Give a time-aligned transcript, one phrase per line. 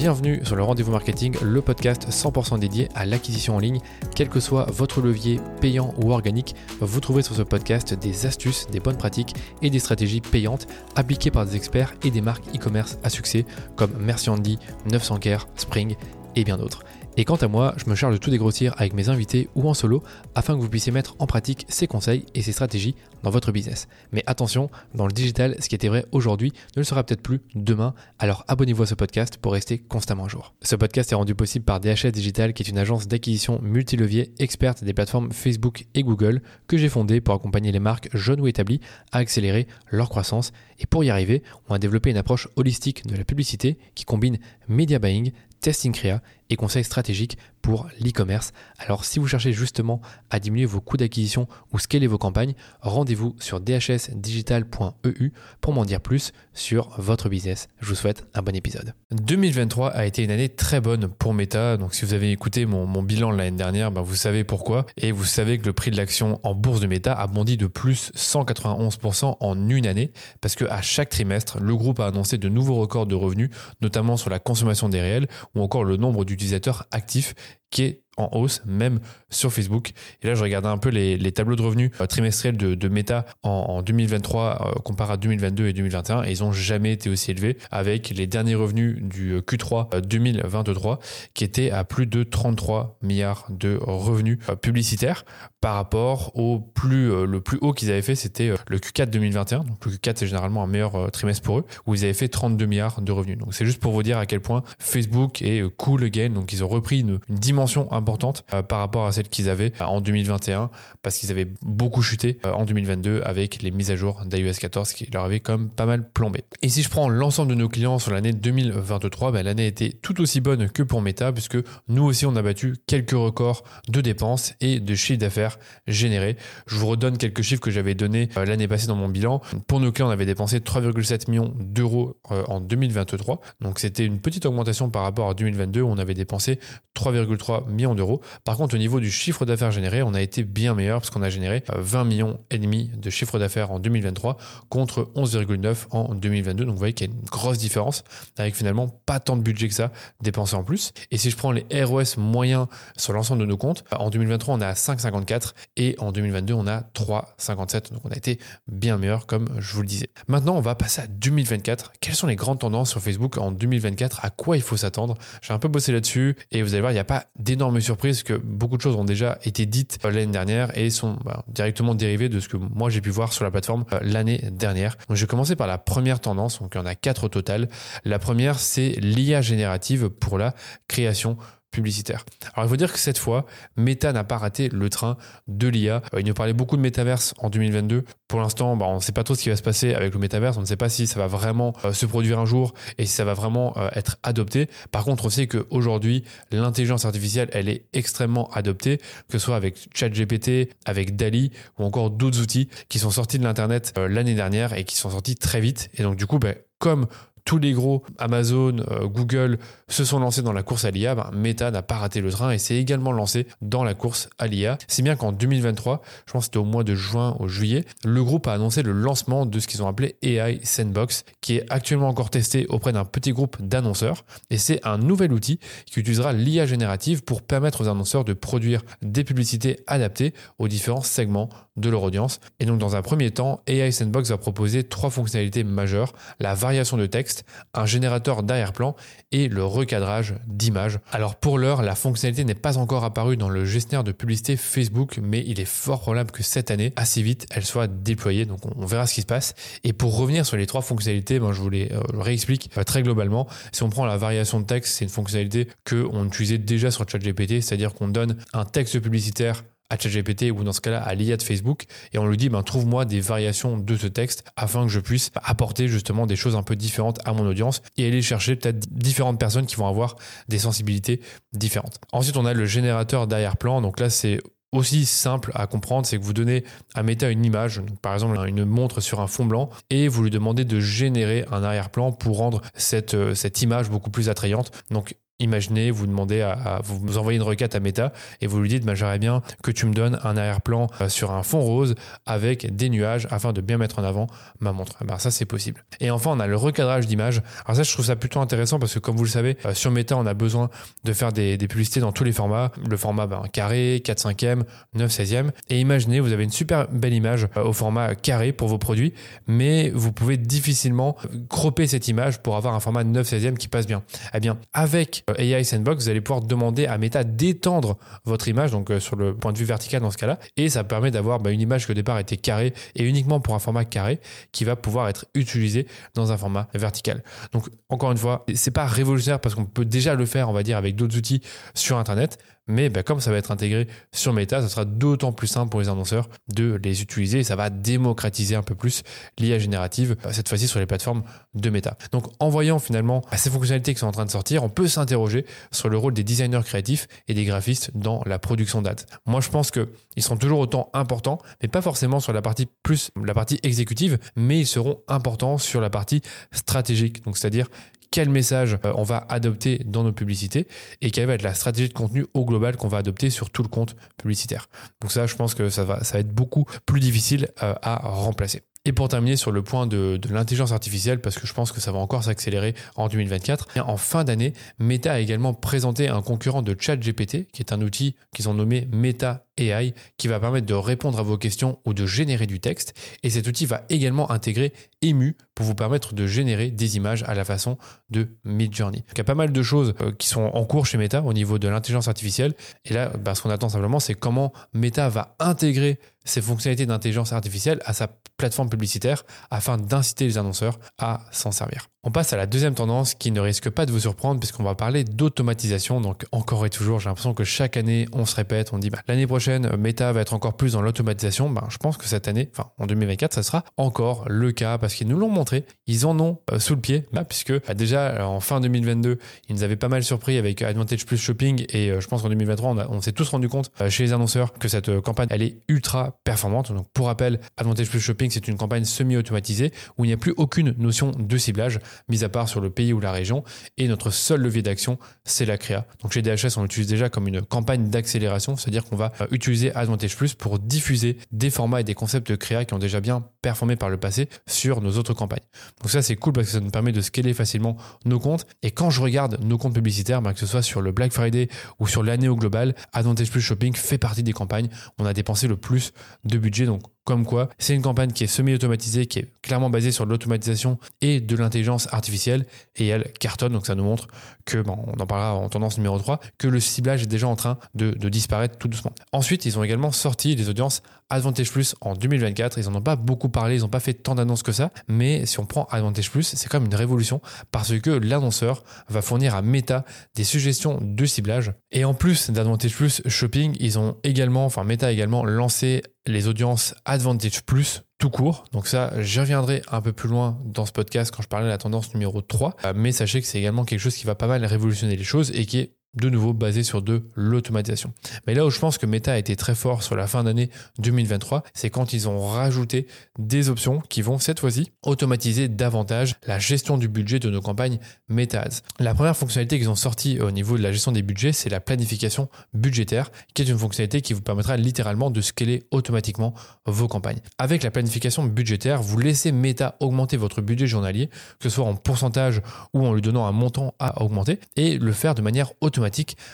[0.00, 3.80] Bienvenue sur le Rendez-vous Marketing, le podcast 100% dédié à l'acquisition en ligne.
[4.16, 8.66] Quel que soit votre levier payant ou organique, vous trouverez sur ce podcast des astuces,
[8.68, 10.66] des bonnes pratiques et des stratégies payantes
[10.96, 13.44] appliquées par des experts et des marques e-commerce à succès
[13.76, 14.58] comme Merci Andy,
[14.88, 15.94] 900care, Spring
[16.34, 16.82] et bien d'autres.
[17.20, 19.74] Et quant à moi, je me charge de tout dégrossir avec mes invités ou en
[19.74, 20.02] solo
[20.34, 23.88] afin que vous puissiez mettre en pratique ces conseils et ces stratégies dans votre business.
[24.10, 27.42] Mais attention, dans le digital, ce qui était vrai aujourd'hui ne le sera peut-être plus
[27.54, 30.54] demain, alors abonnez-vous à ce podcast pour rester constamment à jour.
[30.62, 34.82] Ce podcast est rendu possible par DHS Digital qui est une agence d'acquisition multilevier experte
[34.82, 38.80] des plateformes Facebook et Google que j'ai fondée pour accompagner les marques jeunes ou établies
[39.12, 40.52] à accélérer leur croissance.
[40.78, 44.38] Et pour y arriver, on a développé une approche holistique de la publicité qui combine
[44.68, 48.52] media buying, testing créa et conseils stratégiques pour l'e-commerce.
[48.78, 53.36] Alors si vous cherchez justement à diminuer vos coûts d'acquisition ou scaler vos campagnes, rendez-vous
[53.38, 57.68] sur dhsdigital.eu pour m'en dire plus sur votre business.
[57.80, 58.94] Je vous souhaite un bon épisode.
[59.12, 61.76] 2023 a été une année très bonne pour Meta.
[61.76, 64.86] Donc si vous avez écouté mon, bilan l'année dernière, ben vous savez pourquoi.
[64.96, 67.66] Et vous savez que le prix de l'action en bourse de Meta a bondi de
[67.66, 72.48] plus 191% en une année parce que à chaque trimestre, le groupe a annoncé de
[72.48, 76.86] nouveaux records de revenus, notamment sur la consommation des réels ou encore le nombre d'utilisateurs
[76.90, 77.34] actifs
[77.70, 79.92] qui est en hausse, même sur Facebook.
[80.22, 83.82] Et là, je regardais un peu les, tableaux de revenus euh, trimestriels de, Meta en,
[83.82, 88.10] 2023 euh, comparé à 2022 et 2021, et ils n'ont jamais été aussi élevés avec
[88.10, 90.98] les derniers revenus du Q3 2023
[91.34, 95.24] qui étaient à plus de 33 milliards de revenus euh, publicitaires
[95.60, 99.60] par rapport au plus le plus haut qu'ils avaient fait, c'était le Q4 2021.
[99.60, 102.64] Donc le Q4 c'est généralement un meilleur trimestre pour eux où ils avaient fait 32
[102.64, 103.36] milliards de revenus.
[103.36, 106.30] Donc c'est juste pour vous dire à quel point Facebook est cool again.
[106.30, 107.59] Donc ils ont repris une dimension
[107.90, 110.70] importante euh, par rapport à celle qu'ils avaient euh, en 2021
[111.02, 114.92] parce qu'ils avaient beaucoup chuté euh, en 2022 avec les mises à jour d'iOS 14
[114.92, 116.44] qui leur avaient comme pas mal plombé.
[116.62, 120.20] Et si je prends l'ensemble de nos clients sur l'année 2023, ben, l'année était tout
[120.20, 124.54] aussi bonne que pour Meta puisque nous aussi on a battu quelques records de dépenses
[124.60, 126.36] et de chiffre d'affaires générés.
[126.66, 129.40] Je vous redonne quelques chiffres que j'avais donnés l'année passée dans mon bilan.
[129.66, 133.40] Pour nos clients, on avait dépensé 3,7 millions d'euros en 2023.
[133.60, 136.58] Donc c'était une petite augmentation par rapport à 2022 où on avait dépensé
[136.96, 138.20] 3,3 millions d'euros.
[138.44, 141.22] Par contre, au niveau du chiffre d'affaires généré, on a été bien meilleur parce qu'on
[141.22, 144.36] a généré 20 euh, millions et demi de chiffre d'affaires en 2023
[144.68, 146.64] contre 11,9 en 2022.
[146.64, 148.04] Donc vous voyez qu'il y a une grosse différence
[148.38, 149.90] avec finalement pas tant de budget que ça
[150.22, 150.92] dépensé en plus.
[151.10, 152.66] Et si je prends les ROS moyens
[152.96, 156.80] sur l'ensemble de nos comptes, en 2023 on à 5,54 et en 2022 on a
[156.94, 157.92] 3,57.
[157.92, 158.38] Donc on a été
[158.68, 160.10] bien meilleur comme je vous le disais.
[160.28, 161.92] Maintenant on va passer à 2024.
[162.00, 165.16] Quelles sont les grandes tendances sur Facebook en 2024 À quoi il faut s'attendre?
[165.42, 168.22] J'ai un peu bossé là-dessus et vous allez voir, il n'y a pas d'énormes surprises
[168.22, 171.94] que beaucoup de choses ont déjà été dites euh, l'année dernière et sont bah, directement
[171.94, 174.96] dérivées de ce que moi j'ai pu voir sur la plateforme euh, l'année dernière.
[175.08, 177.28] Donc je vais commencer par la première tendance, donc il y en a quatre au
[177.28, 177.68] total.
[178.04, 180.54] La première, c'est l'IA générative pour la
[180.88, 181.36] création
[181.70, 182.24] publicitaire.
[182.54, 185.16] Alors il faut dire que cette fois, Meta n'a pas raté le train
[185.48, 186.02] de l'IA.
[186.14, 188.04] Euh, il nous parlait beaucoup de métaverse en 2022.
[188.28, 190.20] Pour l'instant, bah, on ne sait pas trop ce qui va se passer avec le
[190.20, 190.56] métaverse.
[190.56, 193.12] On ne sait pas si ça va vraiment euh, se produire un jour et si
[193.12, 194.68] ça va vraiment euh, être adopté.
[194.90, 199.88] Par contre, on sait qu'aujourd'hui, l'intelligence artificielle, elle est extrêmement adoptée, que ce soit avec
[199.94, 204.84] ChatGPT, avec DALI ou encore d'autres outils qui sont sortis de l'Internet l'année dernière et
[204.84, 205.88] qui sont sortis très vite.
[205.94, 207.06] Et donc du coup, bah, comme
[207.44, 209.58] tous les gros, Amazon, Google,
[209.90, 212.50] se sont lancés dans la course à l'IA, ben, Meta n'a pas raté le train
[212.50, 214.78] et s'est également lancé dans la course à l'IA.
[214.88, 218.24] C'est bien qu'en 2023, je pense que c'était au mois de juin ou juillet, le
[218.24, 222.08] groupe a annoncé le lancement de ce qu'ils ont appelé AI Sandbox, qui est actuellement
[222.08, 224.24] encore testé auprès d'un petit groupe d'annonceurs.
[224.50, 228.82] Et c'est un nouvel outil qui utilisera l'IA générative pour permettre aux annonceurs de produire
[229.02, 232.40] des publicités adaptées aux différents segments de leur audience.
[232.58, 236.96] Et donc dans un premier temps, AI Sandbox va proposer trois fonctionnalités majeures, la variation
[236.96, 238.94] de texte, un générateur d'arrière-plan
[239.32, 240.98] et le recadrage d'images.
[241.12, 245.18] Alors pour l'heure, la fonctionnalité n'est pas encore apparue dans le gestionnaire de publicité Facebook,
[245.22, 248.44] mais il est fort probable que cette année, assez vite, elle soit déployée.
[248.46, 249.54] Donc on verra ce qui se passe.
[249.84, 253.02] Et pour revenir sur les trois fonctionnalités, ben, je vous les euh, réexplique euh, très
[253.02, 253.46] globalement.
[253.72, 257.08] Si on prend la variation de texte, c'est une fonctionnalité que on utilisait déjà sur
[257.08, 261.36] ChatGPT, c'est-à-dire qu'on donne un texte publicitaire à ChatGPT ou dans ce cas-là à l'IA
[261.36, 264.88] de Facebook et on lui dit ben, trouve-moi des variations de ce texte afin que
[264.88, 268.56] je puisse apporter justement des choses un peu différentes à mon audience et aller chercher
[268.56, 270.16] peut-être différentes personnes qui vont avoir
[270.48, 271.20] des sensibilités
[271.52, 272.00] différentes.
[272.12, 273.80] Ensuite, on a le générateur d'arrière-plan.
[273.80, 274.40] Donc là, c'est
[274.72, 276.64] aussi simple à comprendre, c'est que vous donnez
[276.94, 280.30] à Meta une image, par exemple une montre sur un fond blanc, et vous lui
[280.30, 284.70] demandez de générer un arrière-plan pour rendre cette, euh, cette image beaucoup plus attrayante.
[284.90, 288.84] Donc Imaginez, vous demandez à, vous envoyez une requête à Meta et vous lui dites
[288.84, 291.94] bah, j'aimerais bien que tu me donnes un arrière-plan euh, sur un fond rose
[292.26, 294.26] avec des nuages afin de bien mettre en avant
[294.60, 295.02] ma montre.
[295.04, 295.84] Ben, ça c'est possible.
[296.00, 297.42] Et enfin on a le recadrage d'image.
[297.64, 299.90] Alors ça je trouve ça plutôt intéressant parce que comme vous le savez euh, sur
[299.90, 300.68] Meta on a besoin
[301.04, 302.70] de faire des, publicités dans tous les formats.
[302.88, 304.62] Le format ben, carré, 4 5e,
[304.94, 305.50] 9 16e.
[305.70, 309.14] Et imaginez vous avez une super belle image euh, au format carré pour vos produits
[309.46, 311.16] mais vous pouvez difficilement
[311.48, 314.02] cropper cette image pour avoir un format 9 16e qui passe bien.
[314.34, 318.90] Eh bien avec AI Sandbox, vous allez pouvoir demander à Meta d'étendre votre image, donc
[318.90, 321.50] euh, sur le point de vue vertical dans ce cas-là, et ça permet d'avoir bah,
[321.50, 324.20] une image qui au départ était carrée et uniquement pour un format carré
[324.52, 327.22] qui va pouvoir être utilisé dans un format vertical.
[327.52, 330.62] Donc encore une fois, c'est pas révolutionnaire parce qu'on peut déjà le faire, on va
[330.62, 331.42] dire, avec d'autres outils
[331.74, 335.46] sur Internet, mais bah, comme ça va être intégré sur Meta, ça sera d'autant plus
[335.46, 339.02] simple pour les annonceurs de les utiliser et ça va démocratiser un peu plus
[339.38, 341.22] l'IA générative, euh, cette fois-ci sur les plateformes
[341.54, 341.96] de Meta.
[342.12, 344.88] Donc en voyant finalement bah, ces fonctionnalités qui sont en train de sortir, on peut
[344.88, 349.06] s'interroger sur le rôle des designers créatifs et des graphistes dans la production d'ads.
[349.26, 353.10] Moi je pense qu'ils seront toujours autant importants, mais pas forcément sur la partie plus
[353.22, 356.22] la partie exécutive, mais ils seront importants sur la partie
[356.52, 357.24] stratégique.
[357.24, 357.68] Donc c'est-à-dire
[358.10, 360.66] quel message euh, on va adopter dans nos publicités
[361.00, 363.62] et quelle va être la stratégie de contenu au global qu'on va adopter sur tout
[363.62, 364.68] le compte publicitaire.
[365.00, 367.96] Donc ça, je pense que ça va, ça va être beaucoup plus difficile euh, à
[367.96, 368.62] remplacer.
[368.86, 371.92] Et pour terminer sur le point de, l'intelligence artificielle, parce que je pense que ça
[371.92, 376.74] va encore s'accélérer en 2024, en fin d'année, Meta a également présenté un concurrent de
[376.78, 381.18] ChatGPT, qui est un outil qu'ils ont nommé Meta AI, qui va permettre de répondre
[381.18, 382.94] à vos questions ou de générer du texte.
[383.22, 384.72] Et cet outil va également intégrer
[385.02, 387.76] Emu pour vous permettre de générer des images à la façon
[388.08, 389.04] de Midjourney.
[389.12, 391.34] il y a pas mal de choses euh, qui sont en cours chez Meta au
[391.34, 392.54] niveau de l'intelligence artificielle.
[392.86, 395.98] Et là, bah, ce qu'on attend simplement, c'est comment Meta va intégrer
[396.30, 401.88] ces fonctionnalités d'intelligence artificielle à sa plateforme publicitaire afin d'inciter les annonceurs à s'en servir.
[402.02, 404.74] On passe à la deuxième tendance qui ne risque pas de vous surprendre puisqu'on va
[404.74, 406.00] parler d'automatisation.
[406.00, 409.00] Donc encore et toujours, j'ai l'impression que chaque année on se répète, on dit bah,
[409.06, 411.50] l'année prochaine Meta va être encore plus dans l'automatisation.
[411.50, 414.94] Ben, je pense que cette année, enfin en 2024, ça sera encore le cas parce
[414.94, 415.66] qu'ils nous l'ont montré.
[415.86, 419.18] Ils en ont euh, sous le pied bah, puisque bah, déjà en fin 2022,
[419.50, 422.30] ils nous avaient pas mal surpris avec Advantage Plus Shopping et euh, je pense qu'en
[422.30, 425.58] 2023, on, s'est tous rendu compte euh, chez les annonceurs que cette campagne elle est
[425.68, 426.72] ultra performante.
[426.72, 430.34] Donc pour rappel, Advantage Plus Shopping c'est une campagne semi-automatisée où il n'y a plus
[430.36, 431.78] aucune notion de ciblage
[432.08, 433.44] mis à part sur le pays ou la région.
[433.76, 435.86] Et notre seul levier d'action, c'est la créa.
[436.02, 439.74] Donc chez DHS, on l'utilise déjà comme une campagne d'accélération, c'est-à-dire qu'on va euh, utiliser
[439.74, 443.24] Advantage Plus pour diffuser des formats et des concepts de créa qui ont déjà bien
[443.42, 445.40] performé par le passé sur nos autres campagnes.
[445.80, 448.46] Donc ça, c'est cool parce que ça nous permet de scaler facilement nos comptes.
[448.62, 451.48] Et quand je regarde nos comptes publicitaires, ben, que ce soit sur le Black Friday
[451.78, 454.68] ou sur l'année au global, Advantage Plus Shopping fait partie des campagnes
[454.98, 455.92] on a dépensé le plus
[456.24, 456.66] de budget.
[456.66, 460.78] Donc comme quoi, c'est une campagne qui est semi-automatisée, qui est clairement basée sur l'automatisation
[461.00, 464.06] et de l'intelligence artificielle, et elle cartonne, donc ça nous montre
[464.44, 467.36] que, bon, on en parlera en tendance numéro 3, que le ciblage est déjà en
[467.36, 468.92] train de, de disparaître tout doucement.
[469.12, 472.58] Ensuite, ils ont également sorti des audiences Advantage Plus en 2024.
[472.58, 475.26] Ils n'en ont pas beaucoup parlé, ils n'ont pas fait tant d'annonces que ça, mais
[475.26, 477.20] si on prend Advantage Plus, c'est quand même une révolution
[477.50, 481.52] parce que l'annonceur va fournir à Meta des suggestions de ciblage.
[481.72, 486.28] Et en plus d'Advantage Plus Shopping, ils ont également, enfin Meta a également lancé les
[486.28, 488.44] audiences Advantage Plus tout court.
[488.52, 491.50] Donc ça, j'y reviendrai un peu plus loin dans ce podcast quand je parlais de
[491.50, 492.56] la tendance numéro 3.
[492.74, 495.44] Mais sachez que c'est également quelque chose qui va pas mal révolutionner les choses et
[495.46, 497.92] qui est de nouveau basé sur de l'automatisation.
[498.26, 500.50] Mais là où je pense que Meta a été très fort sur la fin d'année
[500.78, 502.86] 2023, c'est quand ils ont rajouté
[503.18, 507.78] des options qui vont cette fois-ci automatiser davantage la gestion du budget de nos campagnes
[508.08, 508.46] Meta.
[508.78, 511.60] La première fonctionnalité qu'ils ont sortie au niveau de la gestion des budgets, c'est la
[511.60, 516.34] planification budgétaire, qui est une fonctionnalité qui vous permettra littéralement de scaler automatiquement
[516.66, 517.20] vos campagnes.
[517.38, 521.74] Avec la planification budgétaire, vous laissez Meta augmenter votre budget journalier, que ce soit en
[521.74, 522.42] pourcentage
[522.74, 525.79] ou en lui donnant un montant à augmenter, et le faire de manière automatique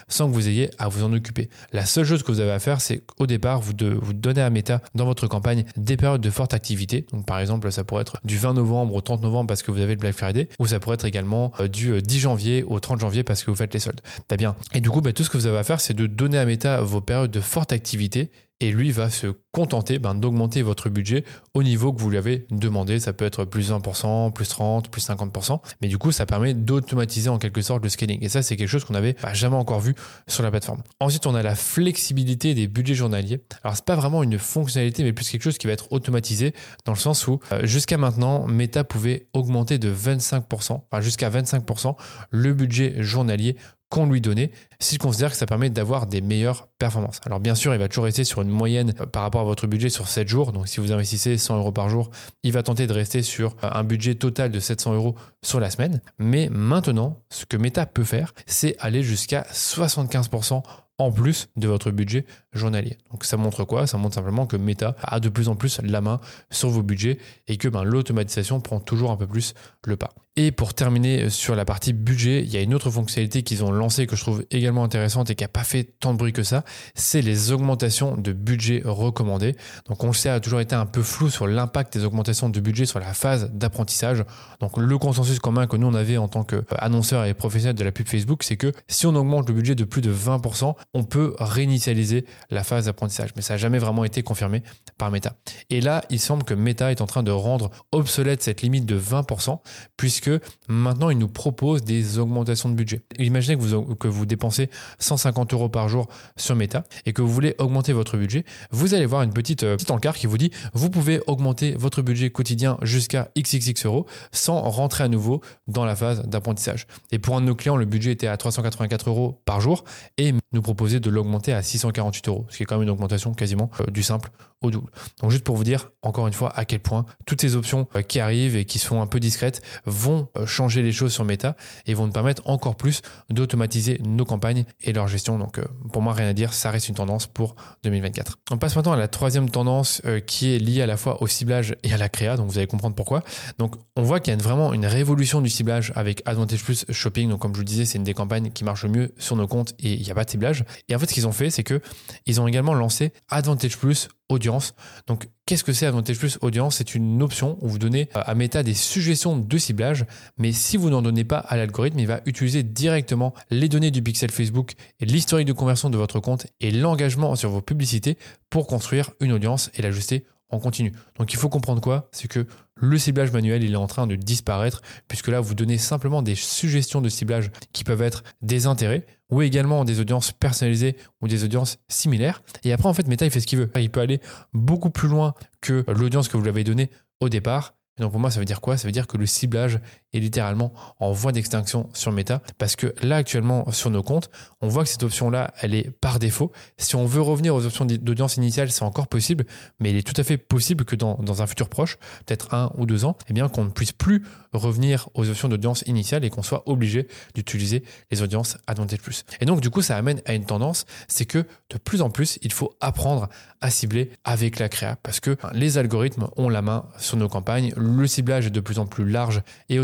[0.07, 1.49] sans que vous ayez à vous en occuper.
[1.73, 4.41] La seule chose que vous avez à faire, c'est au départ, vous, de, vous donnez
[4.41, 7.05] à Meta dans votre campagne des périodes de forte activité.
[7.11, 9.81] Donc par exemple, ça pourrait être du 20 novembre au 30 novembre parce que vous
[9.81, 12.79] avez le Black Friday, ou ça pourrait être également euh, du 10 euh, janvier au
[12.79, 14.01] 30 janvier parce que vous faites les soldes.
[14.27, 14.55] Très bien.
[14.73, 16.45] Et du coup, bah, tout ce que vous avez à faire, c'est de donner à
[16.45, 21.23] Meta vos périodes de forte activité et lui va se contenter ben, d'augmenter votre budget
[21.53, 22.99] au niveau que vous lui avez demandé.
[22.99, 27.29] Ça peut être plus 20%, plus 30%, plus 50%, mais du coup ça permet d'automatiser
[27.29, 28.19] en quelque sorte le scaling.
[28.21, 29.95] Et ça c'est quelque chose qu'on n'avait jamais encore vu
[30.27, 30.81] sur la plateforme.
[30.99, 33.41] Ensuite on a la flexibilité des budgets journaliers.
[33.63, 36.53] Alors c'est pas vraiment une fonctionnalité mais plus quelque chose qui va être automatisé
[36.85, 41.95] dans le sens où euh, jusqu'à maintenant Meta pouvait augmenter de 25%, enfin jusqu'à 25%
[42.31, 43.55] le budget journalier
[43.89, 47.19] qu'on lui donnait s'il considère que ça permet d'avoir des meilleures performances.
[47.25, 49.67] Alors bien sûr, il va toujours rester sur une moyenne euh, par rapport à votre
[49.67, 50.51] budget sur 7 jours.
[50.51, 52.09] Donc si vous investissez 100 euros par jour,
[52.43, 55.69] il va tenter de rester sur euh, un budget total de 700 euros sur la
[55.69, 56.01] semaine.
[56.19, 60.63] Mais maintenant, ce que Meta peut faire, c'est aller jusqu'à 75%
[60.99, 62.97] en plus de votre budget journalier.
[63.11, 63.87] Donc ça montre quoi?
[63.87, 67.19] Ça montre simplement que Meta a de plus en plus la main sur vos budgets
[67.47, 69.53] et que ben, l'automatisation prend toujours un peu plus
[69.85, 70.09] le pas.
[70.39, 73.71] Et pour terminer sur la partie budget, il y a une autre fonctionnalité qu'ils ont
[73.71, 76.43] lancée que je trouve également intéressante et qui n'a pas fait tant de bruit que
[76.43, 76.63] ça,
[76.93, 79.55] c'est les augmentations de budget recommandées.
[79.87, 82.59] Donc on le sait, a toujours été un peu flou sur l'impact des augmentations de
[82.59, 84.23] budget sur la phase d'apprentissage.
[84.59, 87.91] Donc le consensus commun que nous on avait en tant qu'annonceur et professionnel de la
[87.91, 91.33] pub Facebook, c'est que si on augmente le budget de plus de 20%, on peut
[91.39, 93.31] réinitialiser la phase d'apprentissage.
[93.35, 94.61] Mais ça n'a jamais vraiment été confirmé
[94.99, 95.33] par Meta.
[95.71, 98.99] Et là, il semble que Meta est en train de rendre obsolète cette limite de
[98.99, 99.61] 20%,
[99.97, 100.26] puisque
[100.67, 103.01] maintenant il nous propose des augmentations de budget.
[103.19, 104.69] Imaginez que vous, que vous dépensez
[104.99, 109.05] 150 euros par jour sur Meta et que vous voulez augmenter votre budget, vous allez
[109.05, 112.77] voir une petite, euh, petite encart qui vous dit vous pouvez augmenter votre budget quotidien
[112.81, 116.87] jusqu'à XXX euros sans rentrer à nouveau dans la phase d'apprentissage.
[117.11, 119.83] Et pour un de nos clients, le budget était à 384 euros par jour
[120.17, 123.69] et proposer de l'augmenter à 648 euros, ce qui est quand même une augmentation quasiment
[123.81, 124.29] euh, du simple
[124.61, 124.91] au double.
[125.21, 128.01] Donc juste pour vous dire, encore une fois, à quel point toutes ces options euh,
[128.01, 131.55] qui arrivent et qui sont un peu discrètes vont euh, changer les choses sur Meta
[131.85, 135.37] et vont nous permettre encore plus d'automatiser nos campagnes et leur gestion.
[135.37, 135.59] Donc
[135.91, 138.39] pour moi, rien à dire, ça reste une tendance pour 2024.
[138.51, 141.75] On passe maintenant à la troisième tendance qui est liée à la fois au ciblage
[141.83, 143.23] et à la créa, donc vous allez comprendre pourquoi.
[143.59, 147.29] Donc on voit qu'il y a vraiment une révolution du ciblage avec Advantage Plus Shopping.
[147.29, 149.47] Donc comme je vous disais, c'est une des campagnes qui marche le mieux sur nos
[149.47, 150.46] comptes et il n'y a pas de ciblage.
[150.87, 151.81] Et en fait, ce qu'ils ont fait, c'est que
[152.25, 154.75] ils ont également lancé Advantage Plus Audience.
[155.07, 156.75] Donc, qu'est-ce que c'est Advantage Plus Audience?
[156.77, 160.05] C'est une option où vous donnez à Meta des suggestions de ciblage,
[160.37, 164.01] mais si vous n'en donnez pas à l'algorithme, il va utiliser directement les données du
[164.01, 168.17] pixel Facebook l'historique de conversion de votre compte et l'engagement sur vos publicités
[168.49, 170.93] pour construire une audience et l'ajuster en continu.
[171.17, 172.09] Donc il faut comprendre quoi?
[172.11, 175.77] C'est que le ciblage manuel, il est en train de disparaître, puisque là, vous donnez
[175.77, 180.95] simplement des suggestions de ciblage qui peuvent être des intérêts, ou également des audiences personnalisées
[181.21, 182.43] ou des audiences similaires.
[182.63, 183.69] Et après, en fait, Meta, il fait ce qu'il veut.
[183.77, 184.21] Il peut aller
[184.53, 186.89] beaucoup plus loin que l'audience que vous lui avez donnée
[187.19, 188.77] au départ donc pour moi, ça veut dire quoi?
[188.77, 189.79] Ça veut dire que le ciblage
[190.19, 192.41] littéralement en voie d'extinction sur Meta.
[192.57, 194.29] Parce que là, actuellement, sur nos comptes,
[194.61, 196.51] on voit que cette option-là, elle est par défaut.
[196.77, 199.45] Si on veut revenir aux options d'audience initiale, c'est encore possible.
[199.79, 202.71] Mais il est tout à fait possible que dans, dans un futur proche, peut-être un
[202.77, 206.29] ou deux ans, eh bien qu'on ne puisse plus revenir aux options d'audience initiale et
[206.29, 209.25] qu'on soit obligé d'utiliser les audiences Advantage Plus.
[209.41, 212.39] Et donc, du coup, ça amène à une tendance, c'est que de plus en plus,
[212.41, 213.29] il faut apprendre
[213.61, 217.73] à cibler avec la créa parce que les algorithmes ont la main sur nos campagnes
[217.75, 219.79] le ciblage est de plus en plus large et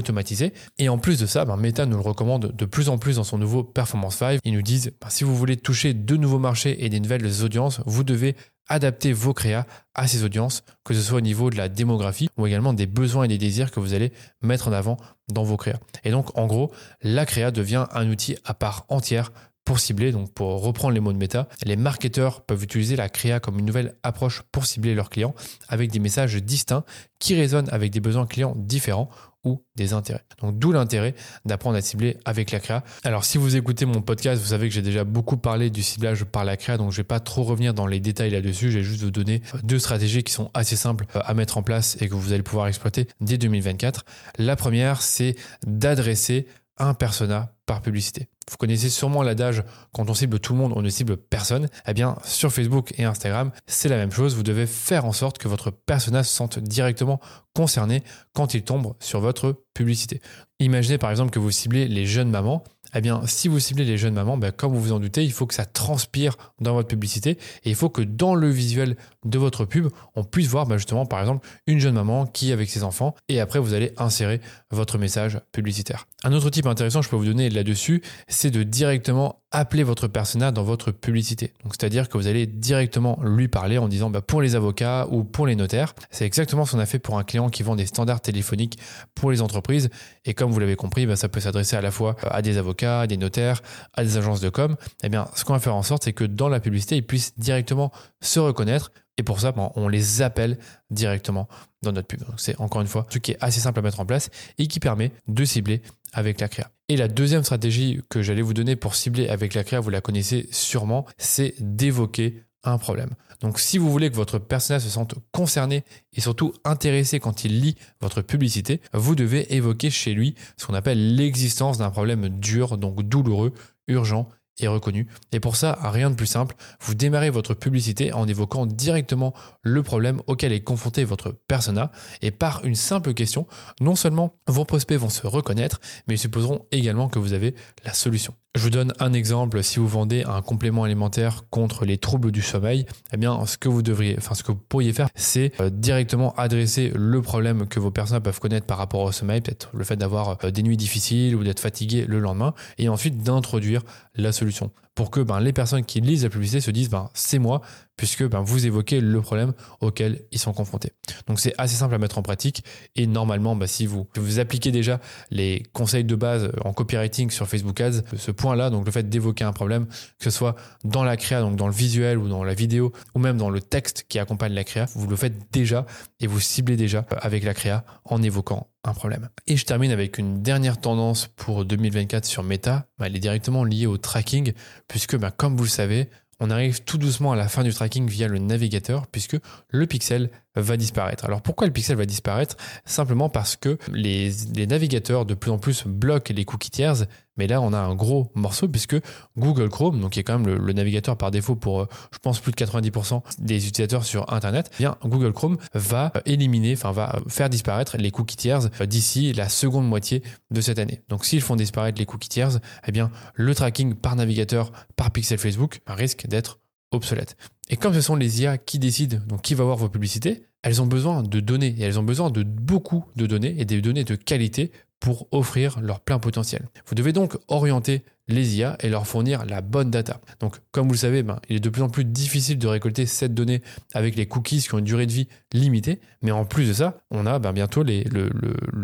[0.77, 3.23] Et en plus de ça, ben, Meta nous le recommande de plus en plus dans
[3.23, 4.39] son nouveau Performance 5.
[4.43, 7.81] Ils nous disent, ben, si vous voulez toucher de nouveaux marchés et des nouvelles audiences,
[7.85, 8.35] vous devez
[8.67, 12.47] adapter vos créas à ces audiences, que ce soit au niveau de la démographie ou
[12.47, 14.97] également des besoins et des désirs que vous allez mettre en avant
[15.31, 15.79] dans vos créas.
[16.03, 19.31] Et donc, en gros, la créa devient un outil à part entière
[19.65, 23.39] pour cibler, donc pour reprendre les mots de méta, les marketeurs peuvent utiliser la créa
[23.39, 25.33] comme une nouvelle approche pour cibler leurs clients
[25.69, 26.83] avec des messages distincts
[27.19, 29.09] qui résonnent avec des besoins clients différents
[29.43, 30.23] ou des intérêts.
[30.41, 32.83] Donc d'où l'intérêt d'apprendre à cibler avec la créa.
[33.03, 36.23] Alors si vous écoutez mon podcast, vous savez que j'ai déjà beaucoup parlé du ciblage
[36.23, 38.83] par la créa, donc je vais pas trop revenir dans les détails là-dessus, je vais
[38.83, 42.15] juste vous donner deux stratégies qui sont assez simples à mettre en place et que
[42.15, 44.05] vous allez pouvoir exploiter dès 2024.
[44.37, 45.35] La première, c'est
[45.65, 46.47] d'adresser
[46.77, 48.27] un persona par publicité.
[48.49, 51.69] Vous connaissez sûrement l'adage quand on cible tout le monde, on ne cible personne.
[51.87, 54.35] Eh bien, sur Facebook et Instagram, c'est la même chose.
[54.35, 57.19] Vous devez faire en sorte que votre persona se sente directement
[57.55, 60.21] concerné quand il tombe sur votre publicité.
[60.59, 62.63] Imaginez par exemple que vous ciblez les jeunes mamans.
[62.95, 65.31] Eh bien, si vous ciblez les jeunes mamans, ben, comme vous vous en doutez, il
[65.31, 67.31] faut que ça transpire dans votre publicité
[67.63, 68.95] et il faut que dans le visuel
[69.25, 72.53] de votre pub, on puisse voir ben, justement par exemple une jeune maman qui est
[72.53, 76.07] avec ses enfants et après vous allez insérer votre message publicitaire.
[76.23, 80.51] Un autre type intéressant je peux vous donner là-dessus, c'est de directement appeler votre persona
[80.51, 81.53] dans votre publicité.
[81.63, 85.23] Donc c'est-à-dire que vous allez directement lui parler en disant bah, pour les avocats ou
[85.23, 85.93] pour les notaires.
[86.09, 88.79] C'est exactement ce qu'on a fait pour un client qui vend des standards téléphoniques
[89.13, 89.89] pour les entreprises.
[90.25, 93.01] Et comme vous l'avez compris, bah, ça peut s'adresser à la fois à des avocats,
[93.01, 93.61] à des notaires,
[93.93, 94.75] à des agences de com.
[95.03, 97.37] Eh bien, ce qu'on va faire en sorte, c'est que dans la publicité, ils puissent
[97.37, 98.91] directement se reconnaître.
[99.17, 100.57] Et pour ça, bah, on les appelle
[100.89, 101.47] directement
[101.83, 102.21] dans notre pub.
[102.21, 104.29] Donc c'est encore une fois un truc qui est assez simple à mettre en place
[104.57, 105.81] et qui permet de cibler
[106.13, 106.71] avec la créa.
[106.89, 110.01] Et la deuxième stratégie que j'allais vous donner pour cibler avec la créa, vous la
[110.01, 113.11] connaissez sûrement, c'est d'évoquer un problème.
[113.41, 117.61] Donc si vous voulez que votre personnel se sente concerné et surtout intéressé quand il
[117.61, 122.77] lit votre publicité, vous devez évoquer chez lui ce qu'on appelle l'existence d'un problème dur,
[122.77, 123.53] donc douloureux,
[123.87, 124.29] urgent
[124.59, 125.07] est reconnu.
[125.31, 129.81] Et pour ça, rien de plus simple, vous démarrez votre publicité en évoquant directement le
[129.83, 131.91] problème auquel est confronté votre persona
[132.21, 133.47] et par une simple question,
[133.81, 137.93] non seulement vos prospects vont se reconnaître, mais ils supposeront également que vous avez la
[137.93, 138.35] solution.
[138.55, 139.63] Je vous donne un exemple.
[139.63, 143.67] Si vous vendez un complément alimentaire contre les troubles du sommeil, eh bien, ce que
[143.67, 147.79] vous devriez, enfin, ce que vous pourriez faire, c'est euh, directement adresser le problème que
[147.79, 150.77] vos personnes peuvent connaître par rapport au sommeil, peut-être le fait d'avoir euh, des nuits
[150.77, 153.81] difficiles ou d'être fatigué le lendemain, et ensuite d'introduire
[154.13, 157.39] la solution pour que ben, les personnes qui lisent la publicité se disent ben, c'est
[157.39, 157.61] moi,
[157.97, 160.91] puisque ben, vous évoquez le problème auquel ils sont confrontés.
[161.27, 162.63] Donc c'est assez simple à mettre en pratique
[162.95, 164.99] et normalement, si vous, vous appliquez déjà
[165.31, 169.43] les conseils de base en copywriting sur Facebook Ads, ce point-là, donc le fait d'évoquer
[169.43, 172.53] un problème, que ce soit dans la créa, donc dans le visuel ou dans la
[172.53, 175.85] vidéo, ou même dans le texte qui accompagne la créa, vous le faites déjà
[176.19, 179.29] et vous ciblez déjà avec la créa en évoquant problème.
[179.47, 182.87] Et je termine avec une dernière tendance pour 2024 sur Meta.
[182.97, 184.51] Bah, elle est directement liée au tracking,
[184.89, 186.09] puisque bah, comme vous le savez,
[186.41, 189.37] on arrive tout doucement à la fin du tracking via le navigateur, puisque
[189.69, 191.25] le pixel va disparaître.
[191.25, 192.55] Alors pourquoi le pixel va disparaître?
[192.85, 194.31] Simplement parce que les,
[194.67, 197.05] navigateurs de plus en plus bloquent les cookies tiers,
[197.37, 198.95] mais là on a un gros morceau puisque
[199.37, 202.39] Google Chrome, donc qui est quand même le, navigateur par défaut pour euh, je pense
[202.39, 207.19] plus de 90% des utilisateurs sur Internet, eh bien Google Chrome va éliminer, enfin va
[207.27, 211.01] faire disparaître les cookies tiers d'ici la seconde moitié de cette année.
[211.09, 215.37] Donc s'ils font disparaître les cookies tiers, eh bien le tracking par navigateur par pixel
[215.37, 216.59] Facebook risque d'être
[216.91, 217.35] obsolète.
[217.69, 220.81] Et comme ce sont les IA qui décident donc qui va voir vos publicités, elles
[220.81, 224.03] ont besoin de données et elles ont besoin de beaucoup de données et des données
[224.03, 226.69] de qualité pour offrir leur plein potentiel.
[226.87, 230.21] Vous devez donc orienter les IA et leur fournir la bonne data.
[230.39, 233.05] Donc, comme vous le savez, ben, il est de plus en plus difficile de récolter
[233.05, 233.61] cette donnée
[233.93, 235.99] avec les cookies qui ont une durée de vie limitée.
[236.21, 238.05] Mais en plus de ça, on a ben, bientôt les,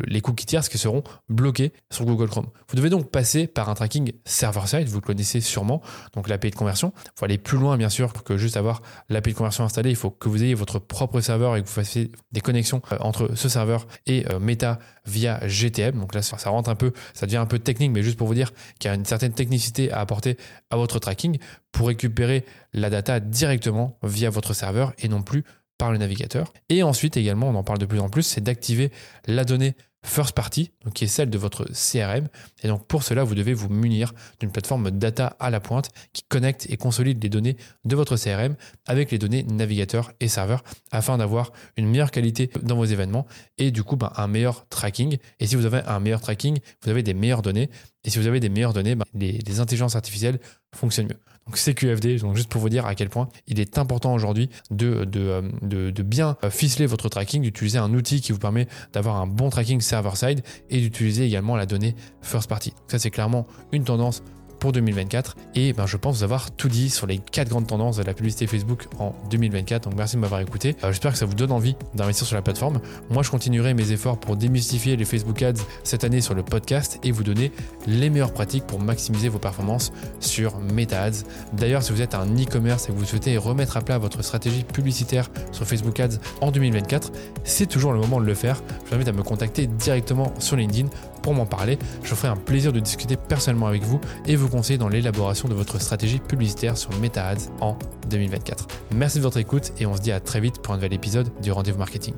[0.07, 2.47] les cookies tiers qui seront bloqués sur Google Chrome.
[2.69, 5.81] Vous devez donc passer par un tracking server-side, vous le connaissez sûrement,
[6.13, 6.93] donc l'API de conversion.
[6.97, 9.89] Il faut aller plus loin, bien sûr, que juste avoir l'API de conversion installée.
[9.89, 12.97] Il faut que vous ayez votre propre serveur et que vous fassiez des connexions euh,
[12.99, 15.99] entre ce serveur et euh, Meta via GTM.
[15.99, 18.35] Donc là, ça rentre un peu, ça devient un peu technique, mais juste pour vous
[18.35, 20.37] dire qu'il y a une certaine technicité à apporter
[20.69, 21.37] à votre tracking
[21.71, 25.43] pour récupérer la data directement via votre serveur et non plus
[25.77, 26.53] par le navigateur.
[26.69, 28.91] Et ensuite également, on en parle de plus en plus, c'est d'activer
[29.25, 32.27] la donnée first party, qui est celle de votre CRM.
[32.63, 36.23] Et donc pour cela, vous devez vous munir d'une plateforme data à la pointe qui
[36.23, 38.55] connecte et consolide les données de votre CRM
[38.87, 43.71] avec les données navigateur et serveur afin d'avoir une meilleure qualité dans vos événements et
[43.71, 45.17] du coup ben, un meilleur tracking.
[45.39, 47.69] Et si vous avez un meilleur tracking, vous avez des meilleures données.
[48.05, 50.39] Et si vous avez des meilleures données, ben, les, intelligences artificielles
[50.73, 51.19] fonctionnent mieux.
[51.45, 55.05] Donc CQFD, donc juste pour vous dire à quel point il est important aujourd'hui de,
[55.15, 59.81] euh, bien ficeler votre tracking, d'utiliser un outil qui vous permet d'avoir un bon tracking
[59.81, 62.73] server-side et d'utiliser également la donnée first party.
[62.87, 64.21] ça c'est clairement une tendance
[64.59, 65.35] pour 2024.
[65.55, 68.13] Et ben, je pense vous avoir tout dit sur les quatre grandes tendances de la
[68.13, 69.85] publicité Facebook en 2024.
[69.85, 70.75] Donc merci de m'avoir écouté.
[70.83, 72.79] Euh, j'espère que ça vous donne envie d'investir sur la plateforme.
[73.09, 76.99] Moi, je continuerai mes efforts pour démystifier les Facebook Ads cette année sur le podcast
[77.03, 77.51] et vous donner
[77.87, 81.23] les meilleures pratiques pour maximiser vos performances sur Meta Ads.
[81.53, 84.63] D'ailleurs, si vous êtes un e-commerce et que vous souhaitez remettre à plat votre stratégie
[84.63, 87.11] publicitaire sur Facebook Ads en 2024,
[87.43, 88.61] c'est toujours le moment de le faire.
[88.85, 90.89] Je vous invite à me contacter directement sur LinkedIn
[91.33, 91.77] m'en parler.
[92.03, 95.53] Je ferai un plaisir de discuter personnellement avec vous et vous conseiller dans l'élaboration de
[95.53, 97.77] votre stratégie publicitaire sur Meta Ads en
[98.09, 98.67] 2024.
[98.95, 101.29] Merci de votre écoute et on se dit à très vite pour un nouvel épisode
[101.41, 102.15] du Rendez-vous Marketing.